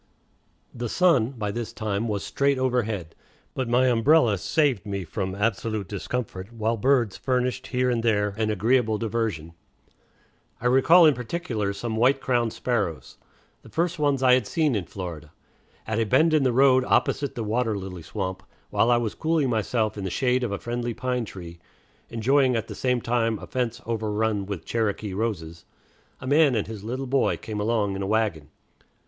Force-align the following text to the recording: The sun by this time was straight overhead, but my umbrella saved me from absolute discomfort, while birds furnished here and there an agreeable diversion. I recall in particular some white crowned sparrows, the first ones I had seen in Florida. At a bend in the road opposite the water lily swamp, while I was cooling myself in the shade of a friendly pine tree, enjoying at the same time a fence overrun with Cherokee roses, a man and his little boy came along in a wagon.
The 0.73 0.89
sun 0.89 1.29
by 1.33 1.51
this 1.51 1.71
time 1.71 2.07
was 2.07 2.23
straight 2.23 2.57
overhead, 2.57 3.13
but 3.53 3.69
my 3.69 3.85
umbrella 3.85 4.39
saved 4.39 4.83
me 4.83 5.03
from 5.03 5.35
absolute 5.35 5.87
discomfort, 5.87 6.51
while 6.51 6.75
birds 6.75 7.17
furnished 7.17 7.67
here 7.67 7.91
and 7.91 8.01
there 8.01 8.29
an 8.35 8.49
agreeable 8.49 8.97
diversion. 8.97 9.53
I 10.59 10.65
recall 10.65 11.05
in 11.05 11.13
particular 11.13 11.71
some 11.71 11.95
white 11.97 12.19
crowned 12.19 12.51
sparrows, 12.51 13.17
the 13.61 13.69
first 13.69 13.99
ones 13.99 14.23
I 14.23 14.33
had 14.33 14.47
seen 14.47 14.73
in 14.73 14.85
Florida. 14.87 15.31
At 15.85 15.99
a 15.99 16.03
bend 16.03 16.33
in 16.33 16.41
the 16.41 16.51
road 16.51 16.83
opposite 16.85 17.35
the 17.35 17.43
water 17.43 17.77
lily 17.77 18.01
swamp, 18.01 18.41
while 18.71 18.89
I 18.89 18.97
was 18.97 19.13
cooling 19.13 19.51
myself 19.51 19.99
in 19.99 20.03
the 20.03 20.09
shade 20.09 20.43
of 20.43 20.51
a 20.51 20.57
friendly 20.57 20.95
pine 20.95 21.25
tree, 21.25 21.59
enjoying 22.09 22.55
at 22.55 22.67
the 22.67 22.73
same 22.73 23.01
time 23.01 23.37
a 23.37 23.45
fence 23.45 23.79
overrun 23.85 24.47
with 24.47 24.65
Cherokee 24.65 25.13
roses, 25.13 25.63
a 26.19 26.25
man 26.25 26.55
and 26.55 26.65
his 26.65 26.83
little 26.83 27.05
boy 27.05 27.37
came 27.37 27.59
along 27.59 27.95
in 27.95 28.01
a 28.01 28.07
wagon. 28.07 28.49